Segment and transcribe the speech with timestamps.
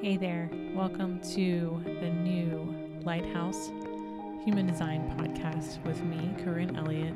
[0.00, 3.72] Hey there, welcome to the new Lighthouse
[4.44, 7.14] Human Design podcast with me, Corinne Elliott.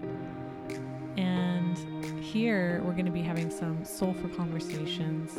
[1.17, 1.79] And
[2.21, 5.37] here we're going to be having some soulful conversations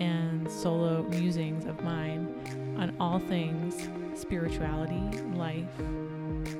[0.00, 2.34] and solo musings of mine
[2.76, 3.88] on all things
[4.20, 5.70] spirituality, life,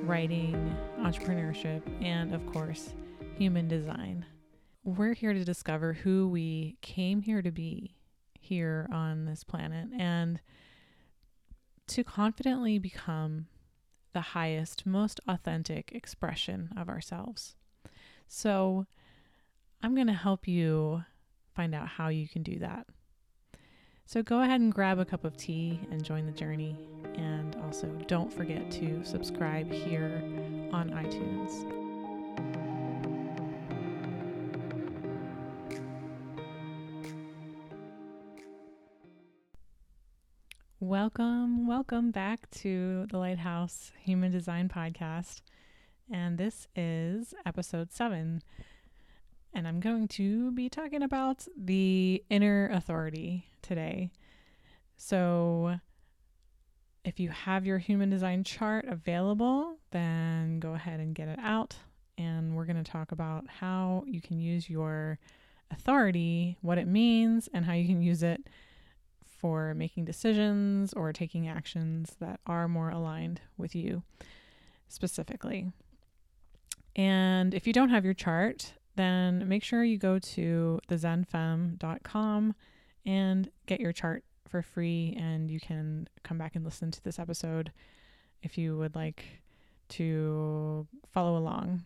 [0.03, 2.93] writing, entrepreneurship, and of course,
[3.37, 4.25] human design.
[4.85, 7.97] We're here to discover who we came here to be
[8.49, 10.39] here on this planet and
[11.87, 13.45] to confidently become
[14.13, 17.55] the highest, most authentic expression of ourselves.
[18.27, 18.87] So,
[19.81, 21.03] I'm going to help you
[21.55, 22.87] find out how you can do that.
[24.05, 26.75] So, go ahead and grab a cup of tea and join the journey.
[27.15, 30.23] And also, don't forget to subscribe here
[30.71, 31.78] on iTunes.
[41.01, 45.39] Welcome, welcome back to the Lighthouse Human Design Podcast.
[46.11, 48.43] And this is episode seven.
[49.53, 54.11] And I'm going to be talking about the inner authority today.
[54.97, 55.79] So,
[57.05, 61.77] if you have your human design chart available, then go ahead and get it out.
[62.17, 65.17] And we're going to talk about how you can use your
[65.71, 68.45] authority, what it means, and how you can use it
[69.39, 74.03] for making decisions or taking actions that are more aligned with you
[74.87, 75.71] specifically.
[76.95, 82.55] And if you don't have your chart, then make sure you go to thezenfemme.com
[83.05, 85.15] and get your chart for free.
[85.17, 87.71] And you can come back and listen to this episode
[88.43, 89.23] if you would like
[89.89, 91.85] to follow along.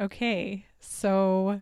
[0.00, 1.60] Okay, so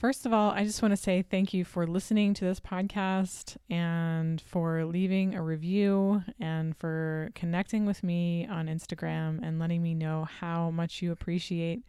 [0.00, 3.58] First of all, I just want to say thank you for listening to this podcast
[3.68, 9.94] and for leaving a review and for connecting with me on Instagram and letting me
[9.94, 11.82] know how much you appreciate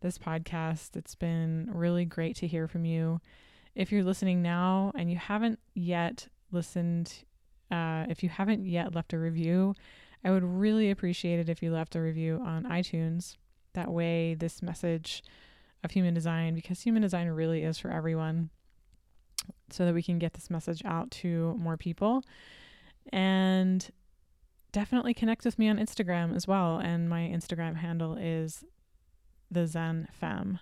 [0.00, 0.96] this podcast.
[0.96, 3.20] It's been really great to hear from you.
[3.76, 7.14] If you're listening now and you haven't yet listened,
[7.70, 9.76] uh, if you haven't yet left a review,
[10.24, 13.36] I would really appreciate it if you left a review on iTunes.
[13.74, 15.22] That way, this message
[15.84, 18.50] of human design because human design really is for everyone
[19.70, 22.22] so that we can get this message out to more people.
[23.12, 23.90] And
[24.70, 26.78] definitely connect with me on Instagram as well.
[26.78, 28.64] And my Instagram handle is
[29.50, 30.60] the Zen Femme.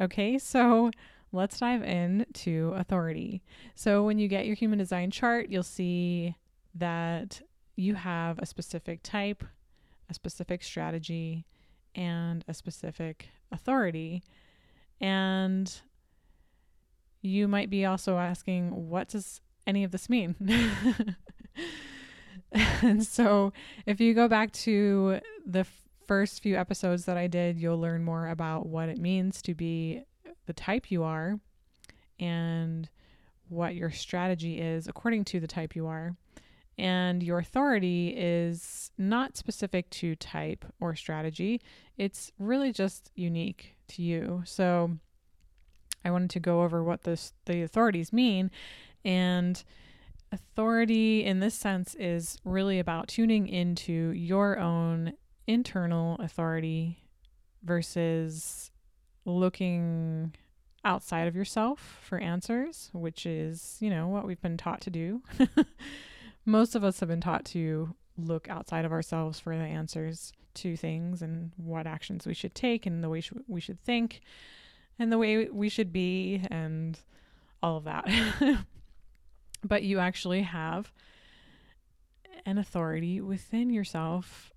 [0.00, 0.90] Okay, so
[1.32, 3.42] let's dive into authority.
[3.74, 6.36] So when you get your human design chart, you'll see
[6.74, 7.40] that
[7.76, 9.42] you have a specific type,
[10.08, 11.46] a specific strategy,
[11.94, 14.22] and a specific authority
[15.00, 15.80] and
[17.22, 20.36] you might be also asking, what does any of this mean?
[22.52, 23.52] and so,
[23.86, 28.04] if you go back to the f- first few episodes that I did, you'll learn
[28.04, 30.02] more about what it means to be
[30.46, 31.38] the type you are
[32.18, 32.88] and
[33.48, 36.16] what your strategy is according to the type you are.
[36.78, 41.60] And your authority is not specific to type or strategy,
[41.98, 44.42] it's really just unique to you.
[44.44, 44.96] So
[46.04, 48.50] I wanted to go over what this, the authorities mean.
[49.04, 49.62] And
[50.32, 55.12] authority in this sense is really about tuning into your own
[55.46, 56.98] internal authority
[57.62, 58.70] versus
[59.24, 60.34] looking
[60.84, 65.22] outside of yourself for answers, which is, you know, what we've been taught to do.
[66.46, 67.94] Most of us have been taught to
[68.26, 72.86] look outside of ourselves for the answers to things and what actions we should take
[72.86, 74.20] and the way sh- we should think
[74.98, 76.98] and the way we should be and
[77.62, 78.06] all of that.
[79.64, 80.92] but you actually have
[82.46, 84.52] an authority within yourself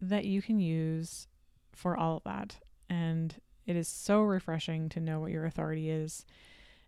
[0.00, 1.26] that you can use
[1.72, 2.58] for all of that.
[2.88, 3.34] And
[3.66, 6.24] it is so refreshing to know what your authority is.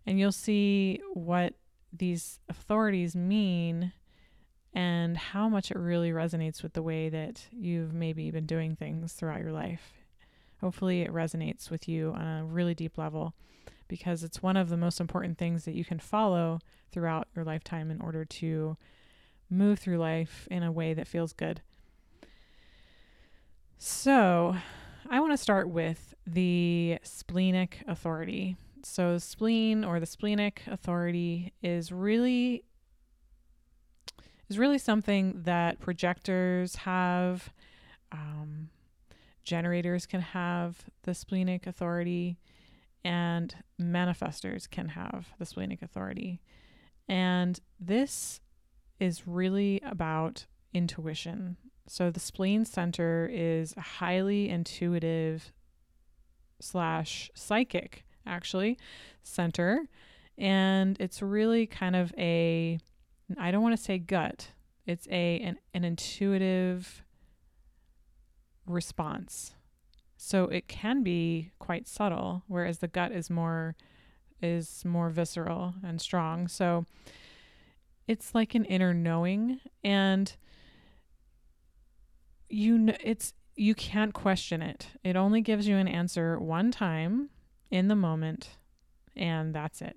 [0.05, 1.53] And you'll see what
[1.91, 3.93] these authorities mean
[4.73, 9.13] and how much it really resonates with the way that you've maybe been doing things
[9.13, 9.93] throughout your life.
[10.61, 13.33] Hopefully, it resonates with you on a really deep level
[13.87, 16.59] because it's one of the most important things that you can follow
[16.91, 18.77] throughout your lifetime in order to
[19.49, 21.61] move through life in a way that feels good.
[23.77, 24.55] So,
[25.09, 28.57] I want to start with the splenic authority.
[28.83, 32.63] So, spleen or the splenic authority is really
[34.49, 37.51] is really something that projectors have,
[38.11, 38.69] um,
[39.43, 42.37] generators can have the splenic authority,
[43.03, 46.41] and manifestors can have the splenic authority.
[47.07, 48.41] And this
[48.99, 51.57] is really about intuition.
[51.87, 55.53] So the spleen center is a highly intuitive
[56.59, 58.77] slash psychic, actually,
[59.23, 59.87] center.
[60.37, 62.79] And it's really kind of a,
[63.37, 64.51] I don't want to say gut,
[64.85, 67.03] it's a an, an intuitive
[68.65, 69.53] response.
[70.17, 73.75] So it can be quite subtle, whereas the gut is more
[74.41, 76.47] is more visceral and strong.
[76.47, 76.85] So
[78.07, 80.35] it's like an inner knowing and
[82.49, 84.87] you know it's you can't question it.
[85.03, 87.29] It only gives you an answer one time
[87.71, 88.57] in the moment
[89.15, 89.95] and that's it.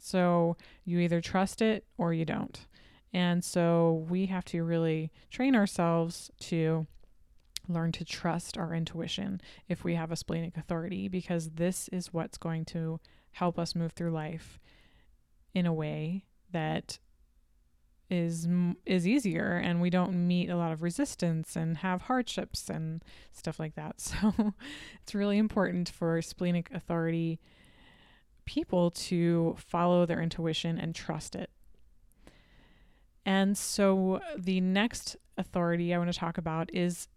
[0.00, 2.66] So you either trust it or you don't.
[3.12, 6.86] And so we have to really train ourselves to
[7.68, 12.38] learn to trust our intuition if we have a splenic authority because this is what's
[12.38, 13.00] going to
[13.32, 14.58] help us move through life
[15.54, 16.98] in a way that
[18.10, 18.46] is
[18.84, 23.58] is easier and we don't meet a lot of resistance and have hardships and stuff
[23.58, 23.96] like that.
[24.00, 24.54] So
[25.02, 27.40] it's really important for splenic authority
[28.44, 31.50] people to follow their intuition and trust it.
[33.24, 37.08] And so the next authority I want to talk about is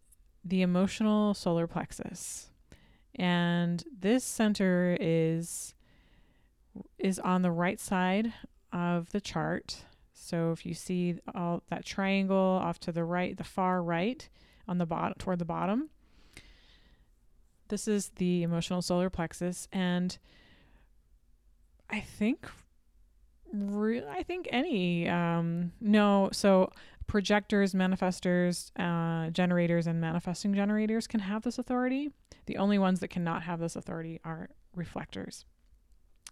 [0.43, 2.49] the emotional solar plexus.
[3.15, 5.73] And this center is
[6.99, 8.33] is on the right side
[8.73, 9.85] of the chart.
[10.13, 14.27] So if you see all that triangle off to the right, the far right
[14.67, 15.89] on the bottom toward the bottom,
[17.69, 20.17] this is the emotional solar plexus and
[21.89, 22.47] I think
[23.53, 26.71] re- I think any um no so
[27.07, 32.09] projectors, manifestors, uh, generators, and manifesting generators can have this authority.
[32.47, 35.45] The only ones that cannot have this authority are reflectors.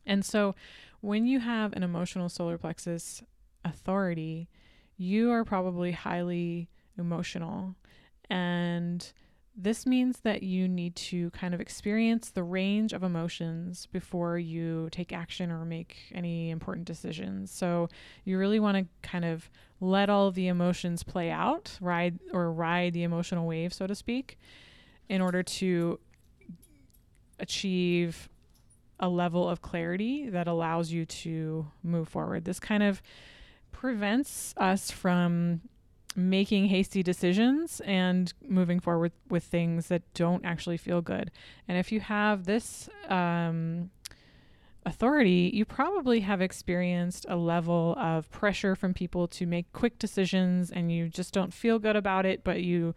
[0.05, 0.55] And so
[1.01, 3.21] when you have an emotional solar plexus
[3.63, 4.49] authority,
[4.97, 7.75] you are probably highly emotional.
[8.29, 9.11] And
[9.55, 14.89] this means that you need to kind of experience the range of emotions before you
[14.91, 17.51] take action or make any important decisions.
[17.51, 17.89] So
[18.25, 22.51] you really want to kind of let all of the emotions play out, ride or
[22.51, 24.39] ride the emotional wave, so to speak,
[25.07, 25.99] in order to
[27.39, 28.29] achieve
[28.99, 32.45] a level of clarity that allows you to move forward.
[32.45, 33.03] This kind of
[33.71, 35.61] prevents us from
[36.15, 41.31] making hasty decisions and moving forward with things that don't actually feel good.
[41.67, 43.89] And if you have this um,
[44.85, 50.71] authority, you probably have experienced a level of pressure from people to make quick decisions
[50.71, 52.93] and you just don't feel good about it, but you,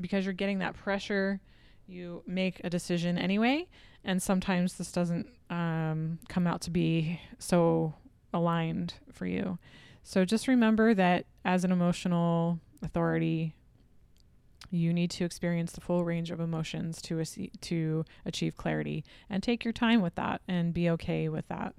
[0.00, 1.40] because you're getting that pressure,
[1.86, 3.68] you make a decision anyway.
[4.04, 7.94] And sometimes this doesn't um, come out to be so
[8.32, 9.58] aligned for you.
[10.10, 13.54] So just remember that as an emotional authority,
[14.68, 19.64] you need to experience the full range of emotions to to achieve clarity and take
[19.64, 21.76] your time with that and be okay with that.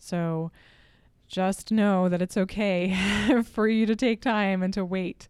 [0.00, 0.50] So
[1.28, 2.98] just know that it's okay
[3.44, 5.28] for you to take time and to wait.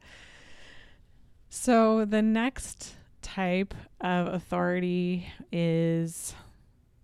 [1.50, 6.34] So the next type of authority is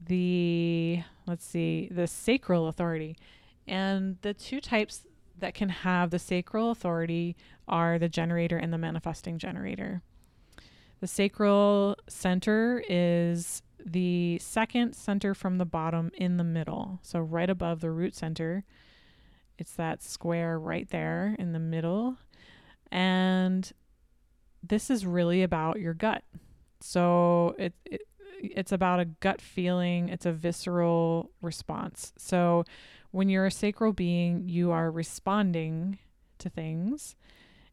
[0.06, 3.18] the let's see, the sacral authority.
[3.66, 5.04] And the two types
[5.40, 10.02] that can have the sacral authority are the generator and the manifesting generator.
[11.00, 16.98] The sacral center is the second center from the bottom in the middle.
[17.02, 18.64] So, right above the root center,
[19.58, 22.16] it's that square right there in the middle.
[22.90, 23.70] And
[24.62, 26.24] this is really about your gut.
[26.80, 28.02] So, it, it
[28.40, 32.12] it's about a gut feeling, it's a visceral response.
[32.16, 32.64] So,
[33.10, 35.98] when you're a sacral being, you are responding
[36.38, 37.16] to things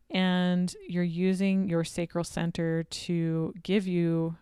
[0.10, 4.36] and you're using your sacral center to give you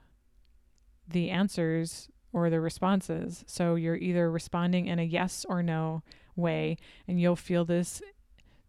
[1.07, 3.43] the answers or the responses.
[3.47, 6.03] So you're either responding in a yes or no
[6.35, 8.01] way, and you'll feel this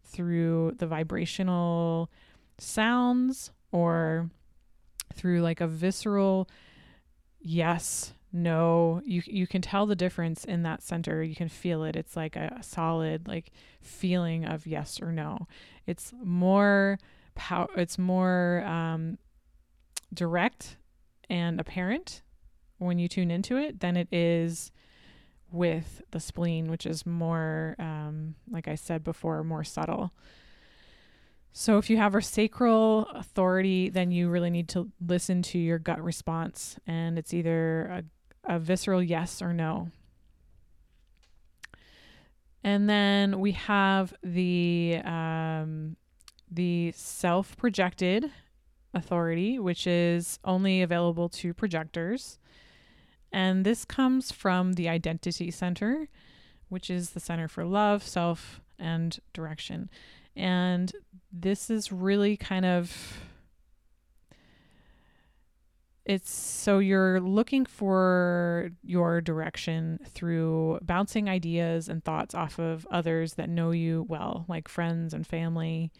[0.03, 2.09] through the vibrational
[2.57, 4.29] sounds or
[5.13, 6.47] through like a visceral
[7.41, 11.23] yes no you you can tell the difference in that center.
[11.23, 11.95] You can feel it.
[11.95, 13.51] It's like a, a solid like
[13.81, 15.47] feeling of yes or no.
[15.87, 16.99] It's more
[17.33, 19.17] power it's more um,
[20.13, 20.75] direct
[21.29, 22.23] and apparent
[22.77, 24.71] when you tune into it than it is
[25.49, 30.11] with the spleen which is more um, like i said before more subtle.
[31.57, 35.79] So if you have a sacral authority then you really need to listen to your
[35.79, 38.03] gut response and it's either a
[38.45, 39.89] a visceral yes or no.
[42.63, 45.97] And then we have the um,
[46.49, 48.31] the self projected
[48.93, 52.39] authority, which is only available to projectors.
[53.31, 56.07] And this comes from the identity center,
[56.69, 59.89] which is the center for love, self, and direction.
[60.35, 60.91] And
[61.31, 63.19] this is really kind of
[66.05, 73.33] it's so you're looking for your direction through bouncing ideas and thoughts off of others
[73.33, 75.91] that know you well, like friends and family,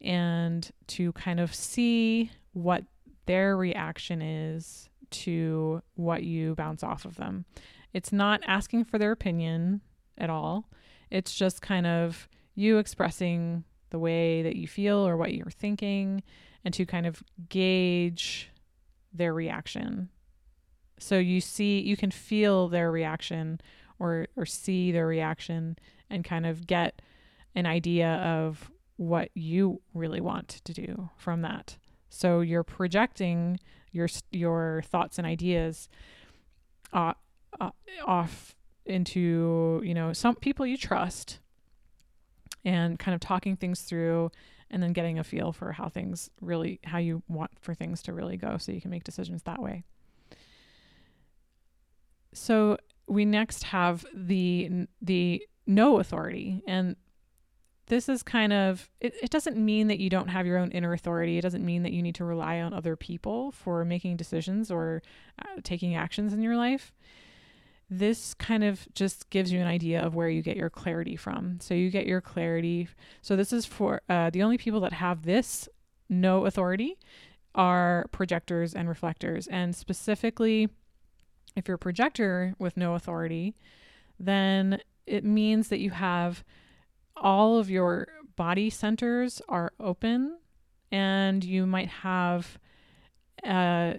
[0.00, 2.84] and to kind of see what
[3.26, 7.44] their reaction is to what you bounce off of them.
[7.92, 9.82] It's not asking for their opinion
[10.16, 10.70] at all.
[11.10, 16.22] It's just kind of you expressing the way that you feel or what you're thinking
[16.64, 18.51] and to kind of gauge
[19.12, 20.08] their reaction.
[20.98, 23.60] So you see, you can feel their reaction
[23.98, 25.76] or, or see their reaction
[26.08, 27.02] and kind of get
[27.54, 31.76] an idea of what you really want to do from that.
[32.08, 33.58] So you're projecting
[33.90, 35.88] your your thoughts and ideas
[36.92, 37.14] uh,
[37.60, 37.70] uh,
[38.04, 38.54] off
[38.84, 41.38] into you know some people you trust
[42.64, 44.30] and kind of talking things through
[44.72, 48.12] and then getting a feel for how things really how you want for things to
[48.12, 49.84] really go so you can make decisions that way.
[52.32, 56.62] So we next have the the no authority.
[56.66, 56.96] And
[57.86, 60.94] this is kind of it, it doesn't mean that you don't have your own inner
[60.94, 61.36] authority.
[61.36, 65.02] It doesn't mean that you need to rely on other people for making decisions or
[65.38, 66.92] uh, taking actions in your life
[67.98, 71.58] this kind of just gives you an idea of where you get your clarity from.
[71.60, 72.88] So you get your clarity.
[73.20, 75.68] So this is for uh, the only people that have this
[76.08, 76.98] no authority
[77.54, 79.46] are projectors and reflectors.
[79.46, 80.70] And specifically,
[81.54, 83.56] if you're a projector with no authority,
[84.18, 86.42] then it means that you have
[87.14, 90.38] all of your body centers are open
[90.90, 92.58] and you might have
[93.44, 93.94] uh,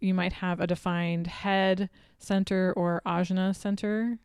[0.00, 4.18] you might have a defined head center or ajna center,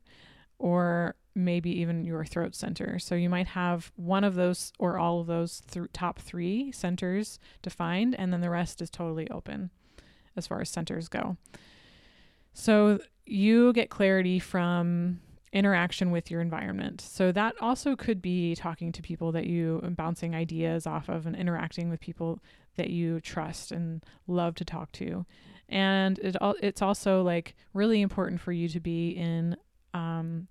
[0.59, 2.99] or maybe even your throat center.
[2.99, 7.39] So you might have one of those or all of those th- top three centers
[7.61, 9.71] defined, and then the rest is totally open
[10.35, 11.37] as far as centers go.
[12.53, 15.21] So you get clarity from
[15.53, 16.99] interaction with your environment.
[16.99, 21.35] So that also could be talking to people that you bouncing ideas off of and
[21.35, 22.39] interacting with people
[22.75, 25.25] that you trust and love to talk to
[25.73, 29.57] and it it's also like really important for you to be in
[29.95, 30.47] um,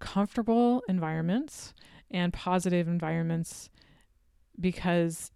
[0.00, 1.72] comfortable environments
[2.10, 3.70] and positive environments
[4.60, 5.30] because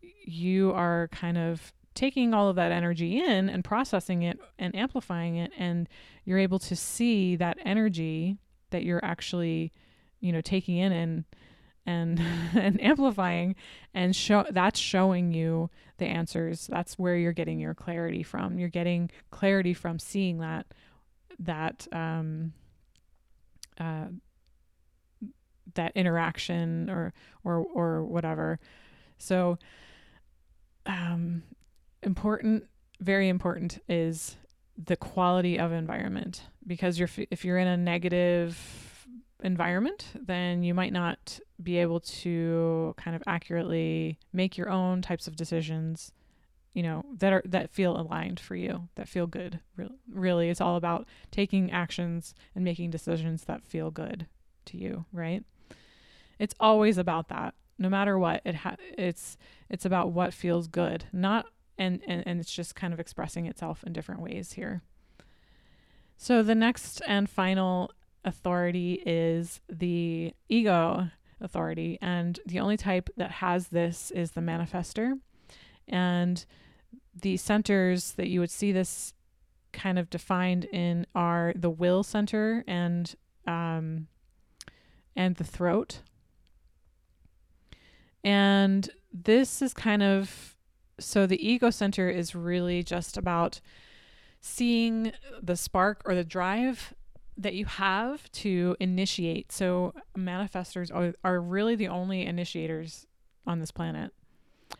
[0.00, 5.34] you are kind of taking all of that energy in and processing it and amplifying
[5.34, 5.88] it and
[6.24, 8.38] you're able to see that energy
[8.70, 9.72] that you're actually
[10.20, 11.24] you know taking in and
[11.88, 12.20] and
[12.54, 13.56] and amplifying
[13.94, 16.66] and show that's showing you the answers.
[16.66, 18.58] That's where you're getting your clarity from.
[18.58, 20.66] You're getting clarity from seeing that
[21.40, 22.52] that um
[23.80, 24.06] uh
[25.74, 28.60] that interaction or or or whatever.
[29.16, 29.58] So
[30.86, 31.42] um
[32.02, 32.64] important
[33.00, 34.36] very important is
[34.76, 38.87] the quality of environment because you're if you're in a negative
[39.42, 45.26] environment, then you might not be able to kind of accurately make your own types
[45.26, 46.12] of decisions,
[46.72, 49.60] you know, that are that feel aligned for you, that feel good.
[50.10, 54.26] Really, it's all about taking actions and making decisions that feel good
[54.66, 55.44] to you, right?
[56.38, 57.54] It's always about that.
[57.78, 59.36] No matter what, it ha- it's
[59.68, 63.84] it's about what feels good, not and, and and it's just kind of expressing itself
[63.84, 64.82] in different ways here.
[66.16, 67.92] So the next and final
[68.24, 71.10] authority is the ego
[71.40, 71.98] authority.
[72.00, 75.18] And the only type that has this is the manifester.
[75.86, 76.44] And
[77.14, 79.14] the centers that you would see this
[79.72, 83.14] kind of defined in are the will center and
[83.46, 84.08] um,
[85.16, 86.00] and the throat.
[88.24, 90.56] And this is kind of
[91.00, 93.60] so the ego center is really just about
[94.40, 96.94] seeing the spark or the drive
[97.38, 99.52] that you have to initiate.
[99.52, 103.06] So manifestors are, are really the only initiators
[103.46, 104.12] on this planet.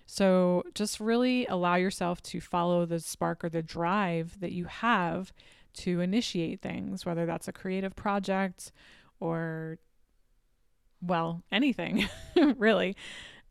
[0.06, 5.32] So just really allow yourself to follow the spark or the drive that you have
[5.74, 8.72] to initiate things, whether that's a creative project
[9.20, 9.78] or,
[11.00, 12.08] well, anything
[12.56, 12.96] really.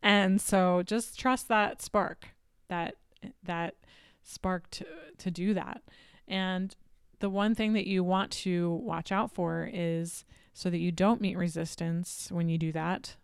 [0.02, 2.28] And so just trust that spark,
[2.68, 2.96] that
[3.42, 3.74] that
[4.22, 4.86] spark to
[5.16, 5.82] to do that.
[6.28, 6.76] And
[7.20, 11.20] the one thing that you want to watch out for is so that you don't
[11.20, 13.16] meet resistance when you do that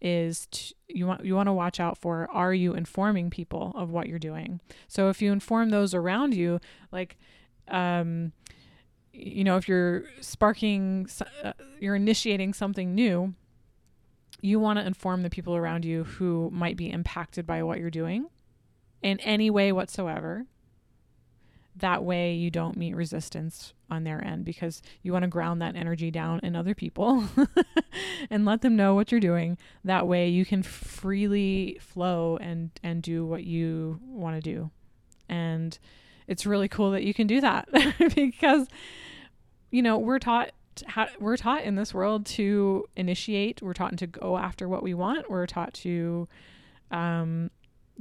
[0.00, 3.90] is to, you want you want to watch out for are you informing people of
[3.90, 4.60] what you're doing?
[4.88, 7.18] So if you inform those around you like
[7.68, 8.32] um
[9.12, 11.08] you know if you're sparking
[11.44, 13.34] uh, you're initiating something new
[14.40, 17.90] you want to inform the people around you who might be impacted by what you're
[17.90, 18.26] doing
[19.02, 20.46] in any way whatsoever
[21.76, 25.76] that way you don't meet resistance on their end because you want to ground that
[25.76, 27.24] energy down in other people
[28.30, 29.56] and let them know what you're doing.
[29.84, 34.70] That way you can freely flow and and do what you want to do.
[35.28, 35.78] And
[36.26, 37.68] it's really cool that you can do that
[38.14, 38.68] because
[39.70, 40.50] you know we're taught
[40.86, 43.62] how, we're taught in this world to initiate.
[43.62, 45.30] We're taught to go after what we want.
[45.30, 46.28] We're taught to
[46.90, 47.50] um,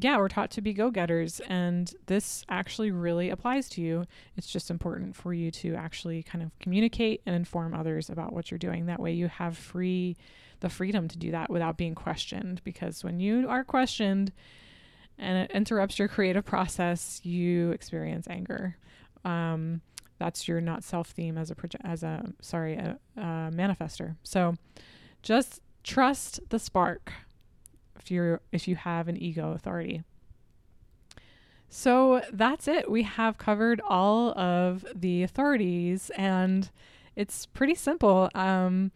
[0.03, 4.05] yeah, we're taught to be go getters, and this actually really applies to you.
[4.37, 8.51] It's just important for you to actually kind of communicate and inform others about what
[8.51, 8.85] you're doing.
[8.85, 10.15] That way, you have free
[10.59, 12.61] the freedom to do that without being questioned.
[12.63, 14.31] Because when you are questioned
[15.17, 18.77] and it interrupts your creative process, you experience anger.
[19.25, 19.81] Um,
[20.17, 23.21] that's your not self theme as a project as a sorry a, a
[23.53, 24.15] manifester.
[24.23, 24.55] So
[25.21, 27.13] just trust the spark
[27.99, 30.03] if you're if you have an ego authority.
[31.69, 32.89] So that's it.
[32.89, 36.69] We have covered all of the authorities and
[37.15, 38.29] it's pretty simple.
[38.33, 38.91] Um,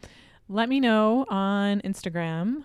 [0.50, 2.64] let me know on Instagram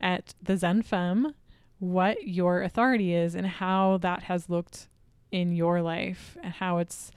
[0.00, 1.34] at the Zen Femme
[1.78, 4.88] what your authority is and how that has looked
[5.30, 7.12] in your life and how it's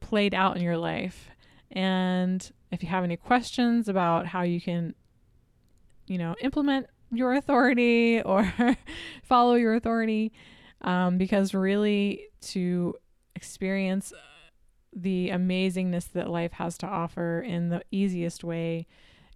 [0.00, 1.30] played out in your life.
[1.70, 4.94] And if you have any questions about how you can,
[6.06, 6.86] you know, implement
[7.16, 8.52] your authority or
[9.22, 10.32] follow your authority
[10.82, 12.94] um, because really to
[13.34, 14.12] experience
[14.94, 18.86] the amazingness that life has to offer in the easiest way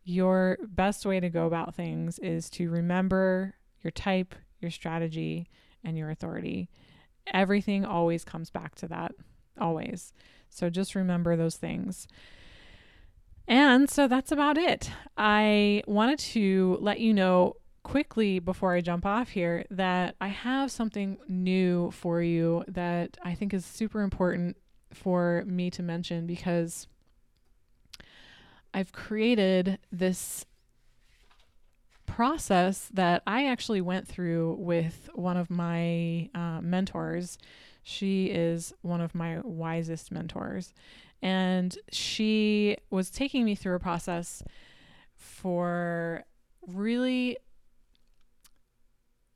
[0.04, 5.48] your best way to go about things is to remember your type your strategy
[5.84, 6.68] and your authority.
[7.32, 9.12] Everything always comes back to that
[9.60, 10.12] always.
[10.48, 12.08] So just remember those things.
[13.46, 14.90] And so that's about it.
[15.16, 20.70] I wanted to let you know quickly before I jump off here that I have
[20.70, 24.56] something new for you that I think is super important
[24.92, 26.86] for me to mention because
[28.74, 30.44] I've created this
[32.06, 37.38] process that I actually went through with one of my uh, mentors.
[37.82, 40.74] She is one of my wisest mentors.
[41.22, 44.42] And she was taking me through a process
[45.16, 46.24] for
[46.66, 47.36] really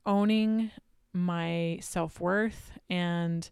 [0.05, 0.71] owning
[1.13, 3.49] my self worth and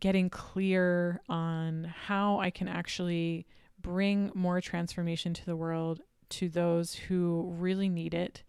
[0.00, 3.46] getting clear on how I can actually
[3.80, 8.42] bring more transformation to the world to those who really need it.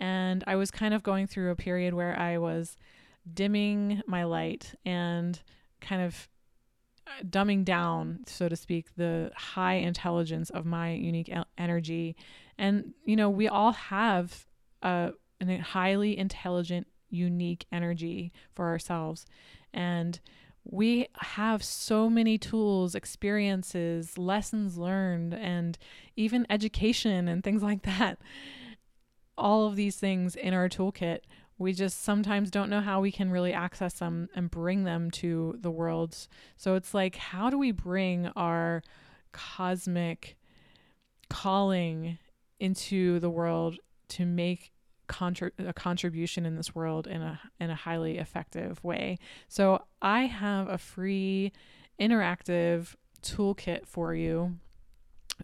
[0.00, 2.76] And I was kind of going through a period where I was
[3.32, 5.40] dimming my light and
[5.80, 6.28] kind of
[7.06, 12.16] uh, dumbing down, so to speak, the high intelligence of my unique energy.
[12.58, 14.46] And, you know, we all have
[14.82, 19.26] a a highly intelligent, unique energy for ourselves.
[19.72, 20.20] And
[20.64, 25.76] we have so many tools, experiences, lessons learned, and
[26.16, 28.18] even education and things like that.
[29.36, 31.20] All of these things in our toolkit.
[31.56, 35.56] We just sometimes don't know how we can really access them and bring them to
[35.60, 36.16] the world.
[36.56, 38.82] So it's like, how do we bring our
[39.32, 40.36] cosmic
[41.28, 42.18] calling
[42.58, 43.76] into the world
[44.08, 44.72] to make
[45.08, 49.18] Contri- a contribution in this world in a in a highly effective way.
[49.48, 51.52] So I have a free
[52.00, 54.56] interactive toolkit for you.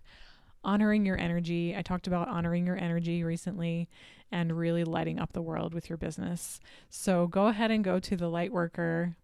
[0.64, 1.74] honoring your energy.
[1.76, 3.88] I talked about honoring your energy recently
[4.32, 6.60] and really lighting up the world with your business.
[6.90, 9.14] So go ahead and go to the Lightworker,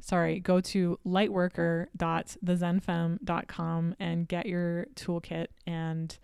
[0.00, 6.18] sorry, go to lightworker.thezenfemme.com and get your toolkit and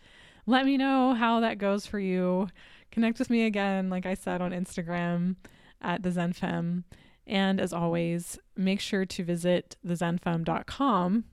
[0.47, 2.49] let me know how that goes for you.
[2.91, 5.37] Connect with me again, like I said, on Instagram
[5.81, 6.85] at the Zenfemme.
[7.27, 11.25] And as always, make sure to visit thezenfemme.com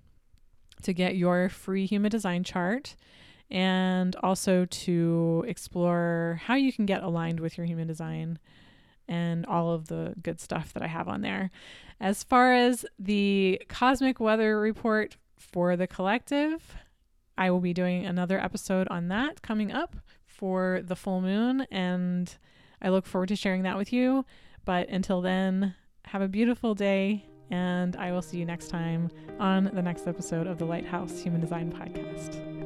[0.84, 2.95] to get your free human design chart
[3.50, 8.40] and also to explore how you can get aligned with your human design
[9.08, 11.50] and all of the good stuff that I have on there.
[12.00, 16.76] As far as the cosmic weather report for the collective,
[17.38, 22.36] I will be doing another episode on that coming up for the full moon, and
[22.82, 24.26] I look forward to sharing that with you.
[24.66, 29.72] But until then, have a beautiful day, and I will see you next time on
[29.74, 32.57] the next episode of the Lighthouse Human Design Podcast.